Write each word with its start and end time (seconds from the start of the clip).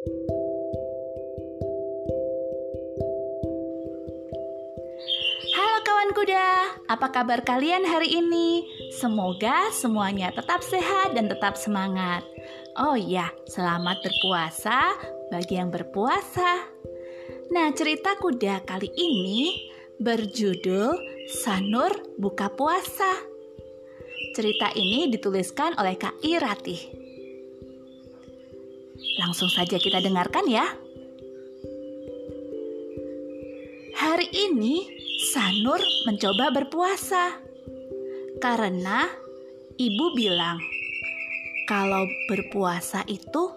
Halo 0.00 0.16
kawan 5.84 6.16
kuda, 6.16 6.48
apa 6.88 7.12
kabar 7.12 7.44
kalian 7.44 7.84
hari 7.84 8.16
ini? 8.16 8.64
Semoga 8.96 9.68
semuanya 9.76 10.32
tetap 10.32 10.64
sehat 10.64 11.12
dan 11.12 11.28
tetap 11.28 11.60
semangat. 11.60 12.24
Oh 12.80 12.96
iya, 12.96 13.28
selamat 13.52 14.00
berpuasa 14.00 14.96
bagi 15.28 15.60
yang 15.60 15.68
berpuasa. 15.68 16.64
Nah, 17.52 17.68
cerita 17.76 18.16
kuda 18.16 18.64
kali 18.64 18.88
ini 18.96 19.68
berjudul 20.00 20.96
Sanur 21.28 21.92
Buka 22.16 22.48
Puasa. 22.48 23.20
Cerita 24.32 24.72
ini 24.80 25.12
dituliskan 25.12 25.76
oleh 25.76 26.00
Kak 26.00 26.24
Irati. 26.24 26.99
Langsung 29.20 29.52
saja 29.52 29.76
kita 29.76 30.00
dengarkan 30.00 30.48
ya. 30.48 30.66
Hari 34.00 34.28
ini 34.32 35.00
Sanur 35.20 35.78
mencoba 36.08 36.48
berpuasa 36.48 37.36
karena 38.40 39.04
ibu 39.76 40.06
bilang 40.16 40.56
kalau 41.68 42.08
berpuasa 42.26 43.04
itu 43.06 43.52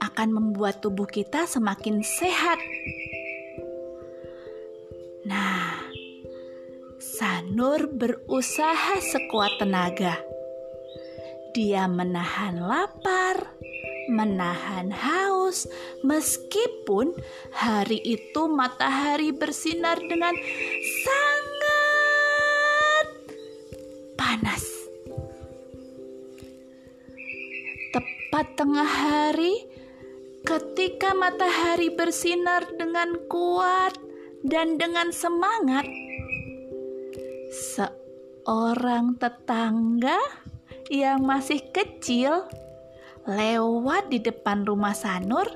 akan 0.00 0.28
membuat 0.32 0.80
tubuh 0.80 1.04
kita 1.04 1.44
semakin 1.44 2.00
sehat. 2.00 2.56
Nah, 5.28 5.78
Sanur 7.02 7.92
berusaha 7.92 8.98
sekuat 8.98 9.60
tenaga. 9.60 10.16
Dia 11.52 11.84
menahan 11.84 12.56
lapar, 12.64 13.51
menahan 14.12 14.92
haus, 14.92 15.64
meskipun 16.04 17.16
hari 17.56 17.96
itu 18.04 18.44
matahari 18.52 19.32
bersinar 19.32 19.96
dengan 19.96 20.36
sangat 21.08 23.06
panas. 24.20 24.64
Tepat 27.96 28.46
tengah 28.60 28.84
hari, 28.84 29.64
ketika 30.44 31.16
matahari 31.16 31.88
bersinar 31.88 32.68
dengan 32.76 33.16
kuat 33.32 33.96
dan 34.44 34.76
dengan 34.76 35.08
semangat, 35.08 35.88
seorang 37.52 39.16
tetangga 39.16 40.20
yang 40.92 41.24
masih 41.24 41.60
kecil 41.72 42.44
lewat 43.28 44.10
di 44.10 44.18
depan 44.18 44.66
rumah 44.66 44.94
Sanur 44.94 45.46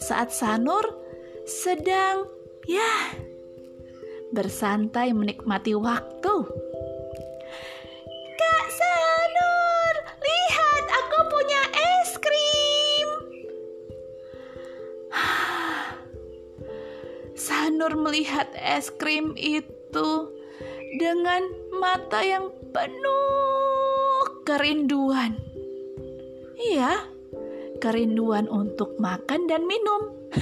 saat 0.00 0.32
Sanur 0.32 0.82
sedang 1.44 2.24
ya 2.64 3.20
bersantai 4.32 5.12
menikmati 5.12 5.76
waktu. 5.76 6.34
Kak 8.32 8.66
Sanur, 8.72 9.94
lihat 10.24 10.84
aku 10.88 11.18
punya 11.28 11.62
es 11.76 12.10
krim. 12.16 13.08
Sanur 17.36 17.92
melihat 18.00 18.48
es 18.56 18.88
krim 18.88 19.36
itu 19.36 20.32
dengan 20.96 21.44
mata 21.76 22.24
yang 22.24 22.48
penuh 22.72 24.24
kerinduan. 24.48 25.51
Iya, 26.62 27.10
kerinduan 27.82 28.46
untuk 28.46 28.94
makan 29.02 29.50
dan 29.50 29.66
minum. 29.66 30.14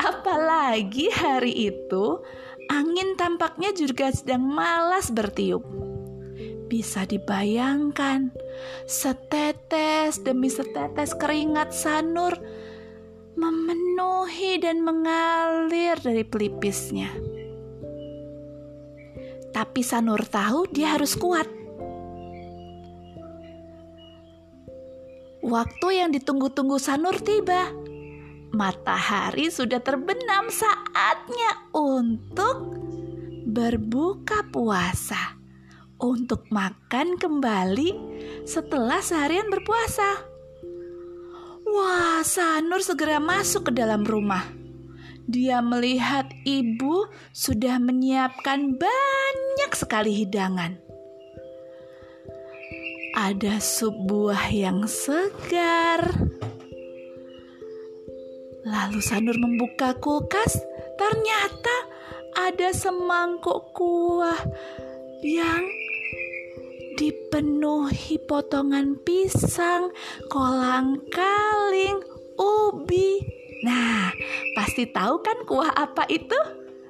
Apalagi 0.00 1.12
hari 1.12 1.68
itu 1.68 2.24
angin 2.72 3.20
tampaknya 3.20 3.76
juga 3.76 4.08
sedang 4.08 4.48
malas 4.48 5.12
bertiup. 5.12 5.60
Bisa 6.72 7.04
dibayangkan, 7.04 8.32
setetes 8.88 10.24
demi 10.24 10.48
setetes 10.48 11.12
keringat 11.12 11.76
Sanur 11.76 12.40
memenuhi 13.36 14.62
dan 14.62 14.80
mengalir 14.80 16.00
dari 16.00 16.24
pelipisnya. 16.24 17.12
Tapi 19.54 19.86
Sanur 19.86 20.24
tahu 20.26 20.66
dia 20.72 20.98
harus 20.98 21.14
kuat. 21.14 21.63
Waktu 25.44 26.00
yang 26.00 26.08
ditunggu-tunggu 26.16 26.80
Sanur 26.80 27.20
tiba. 27.20 27.68
Matahari 28.56 29.52
sudah 29.52 29.76
terbenam 29.76 30.48
saatnya 30.48 31.68
untuk 31.76 32.80
berbuka 33.44 34.48
puasa. 34.48 35.36
Untuk 36.00 36.48
makan 36.48 37.20
kembali 37.20 37.92
setelah 38.48 39.04
seharian 39.04 39.52
berpuasa. 39.52 40.24
Wah, 41.68 42.24
Sanur 42.24 42.80
segera 42.80 43.20
masuk 43.20 43.68
ke 43.68 43.72
dalam 43.76 44.00
rumah. 44.00 44.48
Dia 45.28 45.60
melihat 45.60 46.32
ibu 46.48 47.12
sudah 47.36 47.76
menyiapkan 47.76 48.80
banyak 48.80 49.70
sekali 49.76 50.24
hidangan 50.24 50.83
ada 53.14 53.62
sup 53.62 53.94
buah 54.10 54.50
yang 54.50 54.90
segar. 54.90 56.02
Lalu 58.66 58.98
Sanur 58.98 59.38
membuka 59.38 59.94
kulkas, 60.02 60.58
ternyata 60.98 61.76
ada 62.34 62.74
semangkuk 62.74 63.70
kuah 63.70 64.42
yang 65.22 65.62
dipenuhi 66.98 68.18
potongan 68.26 68.98
pisang, 69.06 69.94
kolang 70.26 70.98
kaling, 71.14 72.02
ubi. 72.34 73.22
Nah, 73.62 74.10
pasti 74.58 74.90
tahu 74.90 75.22
kan 75.22 75.38
kuah 75.46 75.70
apa 75.70 76.02
itu? 76.10 76.36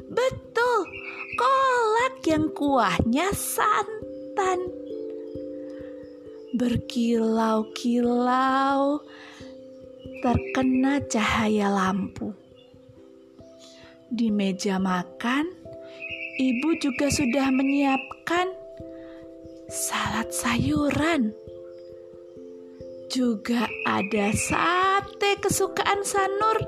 Betul, 0.08 0.88
kolak 1.36 2.24
yang 2.24 2.48
kuahnya 2.56 3.34
santan 3.36 4.83
berkilau-kilau 6.54 9.02
terkena 10.22 11.02
cahaya 11.10 11.66
lampu. 11.66 12.30
Di 14.14 14.30
meja 14.30 14.78
makan, 14.78 15.50
ibu 16.38 16.78
juga 16.78 17.10
sudah 17.10 17.50
menyiapkan 17.50 18.54
salad 19.66 20.30
sayuran. 20.30 21.34
Juga 23.10 23.66
ada 23.86 24.30
sate 24.34 25.38
kesukaan 25.38 26.02
Sanur 26.02 26.58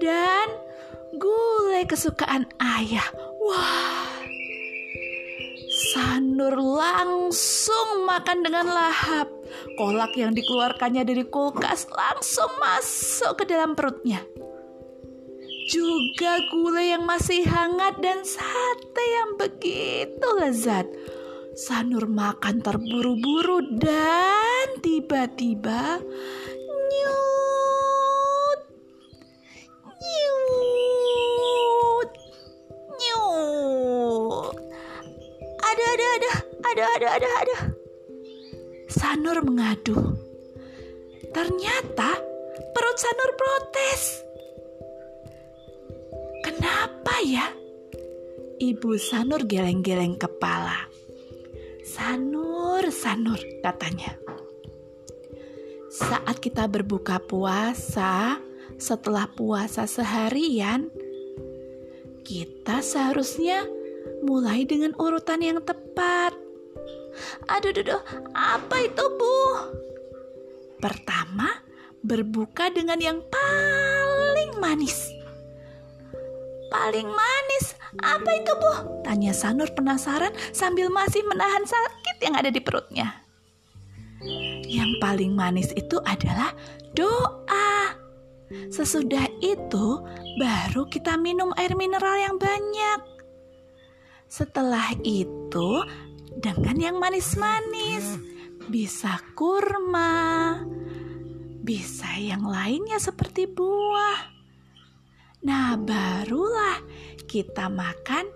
dan 0.00 0.48
gulai 1.16 1.88
kesukaan 1.88 2.44
ayah. 2.60 3.08
Wah, 3.40 3.97
Sanur 5.88 6.52
langsung 6.52 8.04
makan 8.04 8.44
dengan 8.44 8.68
lahap. 8.68 9.32
Kolak 9.80 10.12
yang 10.20 10.36
dikeluarkannya 10.36 11.00
dari 11.00 11.24
kulkas 11.24 11.88
langsung 11.88 12.50
masuk 12.60 13.40
ke 13.40 13.44
dalam 13.48 13.72
perutnya. 13.72 14.20
Juga 15.72 16.44
gulai 16.52 16.92
yang 16.92 17.08
masih 17.08 17.40
hangat 17.48 18.04
dan 18.04 18.20
sate 18.20 19.00
yang 19.00 19.40
begitu 19.40 20.28
lezat. 20.36 20.84
Sanur 21.56 22.04
makan 22.04 22.60
terburu-buru 22.60 23.80
dan 23.80 24.84
tiba-tiba 24.84 26.04
ada 36.78 36.94
ada 36.94 37.08
ada 37.18 37.28
ada. 37.42 37.56
Sanur 38.88 39.44
mengadu. 39.44 40.16
Ternyata 41.34 42.10
perut 42.72 42.98
Sanur 42.98 43.30
protes. 43.36 44.02
Kenapa 46.46 47.14
ya? 47.26 47.46
Ibu 48.58 48.98
Sanur 48.98 49.44
geleng-geleng 49.46 50.18
kepala. 50.18 50.88
Sanur, 51.84 52.88
Sanur, 52.90 53.38
katanya. 53.62 54.18
Saat 55.88 56.42
kita 56.42 56.66
berbuka 56.66 57.22
puasa, 57.22 58.38
setelah 58.78 59.26
puasa 59.30 59.86
seharian, 59.86 60.90
kita 62.22 62.84
seharusnya 62.84 63.66
mulai 64.22 64.66
dengan 64.68 64.94
urutan 64.98 65.42
yang 65.42 65.58
tepat. 65.62 66.47
Aduh, 67.48 67.70
aduh, 67.72 67.84
aduh, 67.84 68.02
apa 68.34 68.76
itu, 68.84 69.04
Bu? 69.16 69.38
Pertama, 70.78 71.48
berbuka 72.02 72.70
dengan 72.70 72.98
yang 73.02 73.18
paling 73.26 74.58
manis. 74.62 75.10
Paling 76.68 77.08
manis? 77.08 77.74
Apa 77.98 78.30
itu, 78.36 78.52
Bu? 78.60 79.02
Tanya 79.02 79.32
Sanur 79.32 79.72
penasaran 79.72 80.36
sambil 80.52 80.92
masih 80.92 81.24
menahan 81.24 81.64
sakit 81.64 82.16
yang 82.20 82.34
ada 82.36 82.52
di 82.52 82.60
perutnya. 82.60 83.24
Yang 84.68 85.00
paling 85.00 85.32
manis 85.32 85.72
itu 85.72 85.96
adalah 86.04 86.52
doa. 86.92 87.96
Sesudah 88.68 89.28
itu, 89.40 89.86
baru 90.40 90.88
kita 90.88 91.16
minum 91.16 91.52
air 91.56 91.72
mineral 91.76 92.16
yang 92.16 92.36
banyak. 92.36 93.00
Setelah 94.28 94.92
itu, 95.04 95.70
dengan 96.36 96.76
yang 96.76 96.96
manis-manis, 97.00 98.20
bisa 98.68 99.16
kurma, 99.32 100.60
bisa 101.64 102.08
yang 102.20 102.44
lainnya 102.44 103.00
seperti 103.00 103.48
buah. 103.48 104.36
Nah, 105.44 105.78
barulah 105.78 106.82
kita 107.24 107.70
makan 107.70 108.28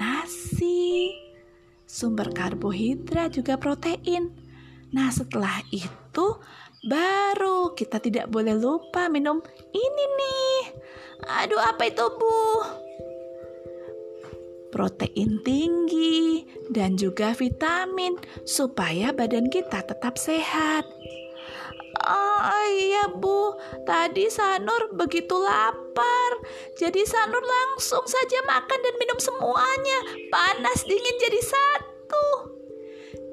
nasi, 0.00 1.12
sumber 1.84 2.30
karbohidrat 2.32 3.34
juga 3.36 3.60
protein. 3.60 4.32
Nah, 4.94 5.10
setelah 5.10 5.58
itu 5.74 6.26
baru 6.86 7.74
kita 7.74 7.98
tidak 7.98 8.30
boleh 8.30 8.54
lupa 8.54 9.10
minum 9.10 9.42
ini 9.74 10.04
nih. 10.14 10.60
Aduh, 11.42 11.58
apa 11.58 11.88
itu, 11.88 12.04
Bu? 12.14 12.83
Protein 14.74 15.38
tinggi 15.46 16.42
dan 16.66 16.98
juga 16.98 17.30
vitamin 17.30 18.18
supaya 18.42 19.14
badan 19.14 19.46
kita 19.46 19.86
tetap 19.86 20.18
sehat. 20.18 20.82
Oh 22.02 22.66
iya 22.74 23.06
bu, 23.06 23.54
tadi 23.86 24.26
Sanur 24.26 24.90
begitu 24.98 25.38
lapar. 25.38 26.42
Jadi 26.74 27.06
Sanur 27.06 27.38
langsung 27.38 28.02
saja 28.02 28.42
makan 28.50 28.80
dan 28.82 28.94
minum 28.98 29.18
semuanya. 29.22 29.98
Panas 30.34 30.82
dingin 30.82 31.16
jadi 31.22 31.40
satu. 31.40 32.26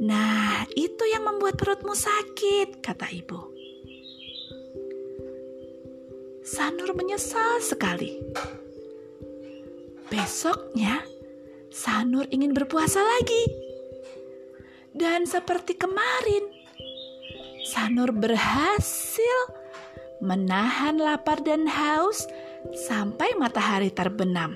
Nah, 0.06 0.70
itu 0.78 1.04
yang 1.10 1.26
membuat 1.26 1.58
perutmu 1.58 1.98
sakit, 1.98 2.86
kata 2.86 3.10
ibu. 3.10 3.50
Sanur 6.46 6.94
menyesal 6.94 7.62
sekali. 7.66 8.18
Besoknya, 10.10 11.06
Sanur 11.82 12.30
ingin 12.30 12.54
berpuasa 12.54 13.02
lagi. 13.02 13.44
Dan 14.94 15.26
seperti 15.26 15.74
kemarin, 15.74 16.46
Sanur 17.66 18.14
berhasil 18.14 19.38
menahan 20.22 21.02
lapar 21.02 21.42
dan 21.42 21.66
haus 21.66 22.30
sampai 22.86 23.34
matahari 23.34 23.90
terbenam. 23.90 24.54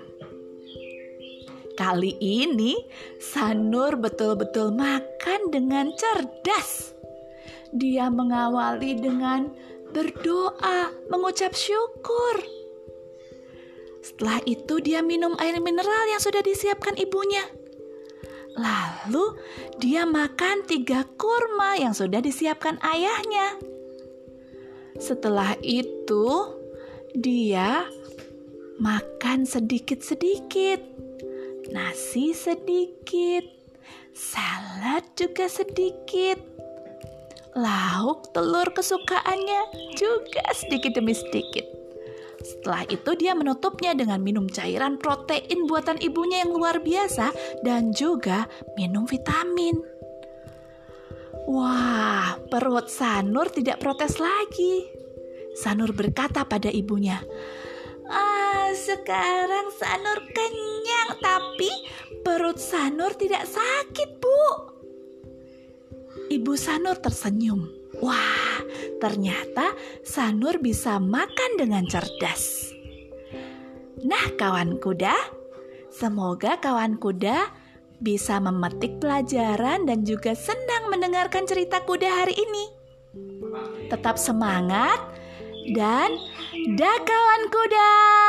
Kali 1.73 2.13
ini 2.21 2.77
Sanur 3.17 3.97
betul-betul 3.97 4.77
makan 4.77 5.49
dengan 5.49 5.89
cerdas. 5.97 6.93
Dia 7.73 8.05
mengawali 8.13 9.01
dengan 9.01 9.49
berdoa, 9.89 10.93
mengucap 11.09 11.57
syukur. 11.57 12.64
Setelah 14.05 14.37
itu 14.45 14.77
dia 14.85 15.01
minum 15.01 15.33
air 15.41 15.57
mineral 15.57 16.05
yang 16.13 16.21
sudah 16.21 16.45
disiapkan 16.45 16.93
ibunya. 16.93 17.41
Lalu 18.53 19.33
dia 19.81 20.05
makan 20.05 20.61
tiga 20.69 21.09
kurma 21.17 21.73
yang 21.81 21.97
sudah 21.97 22.21
disiapkan 22.21 22.77
ayahnya. 22.85 23.57
Setelah 25.01 25.57
itu, 25.65 26.53
dia 27.17 27.89
makan 28.77 29.49
sedikit-sedikit, 29.49 30.85
nasi 31.73 32.31
sedikit, 32.37 33.43
salad 34.13 35.01
juga 35.17 35.49
sedikit, 35.49 36.39
lauk 37.57 38.31
telur 38.31 38.69
kesukaannya 38.69 39.91
juga 39.97 40.45
sedikit 40.55 40.95
demi 40.95 41.11
sedikit. 41.11 41.84
Setelah 42.65 42.89
itu 42.89 43.13
dia 43.13 43.37
menutupnya 43.37 43.93
dengan 43.93 44.25
minum 44.25 44.49
cairan 44.49 44.97
protein 44.97 45.69
buatan 45.69 46.01
ibunya 46.01 46.41
yang 46.41 46.49
luar 46.49 46.81
biasa 46.81 47.29
dan 47.61 47.93
juga 47.93 48.49
minum 48.73 49.05
vitamin. 49.05 49.77
Wah, 51.45 52.41
perut 52.49 52.89
Sanur 52.89 53.53
tidak 53.53 53.85
protes 53.85 54.17
lagi. 54.17 54.81
Sanur 55.53 55.93
berkata 55.93 56.41
pada 56.41 56.73
ibunya, 56.73 57.21
Ah, 58.09 58.73
sekarang 58.73 59.69
Sanur 59.69 60.25
kenyang, 60.33 61.21
tapi 61.21 61.69
perut 62.25 62.57
Sanur 62.57 63.13
tidak 63.13 63.45
sakit, 63.45 64.09
Bu. 64.17 64.41
Ibu 66.33 66.57
Sanur 66.57 66.97
tersenyum. 66.97 67.69
Wah, 68.01 68.57
ternyata 68.99 69.75
Sanur 70.01 70.59
bisa 70.59 70.97
makan 71.01 71.59
dengan 71.59 71.83
cerdas. 71.87 72.71
Nah, 74.05 74.37
kawan 74.37 74.77
kuda, 74.77 75.15
semoga 75.89 76.61
kawan 76.61 77.01
kuda 77.01 77.49
bisa 78.03 78.37
memetik 78.43 78.99
pelajaran 78.99 79.87
dan 79.87 80.03
juga 80.03 80.35
senang 80.35 80.91
mendengarkan 80.91 81.47
cerita 81.47 81.81
kuda 81.81 82.25
hari 82.25 82.35
ini. 82.35 82.65
Tetap 83.87 84.19
semangat 84.19 84.99
dan 85.73 86.13
dah 86.75 86.97
kawan 87.01 87.43
kuda. 87.49 88.24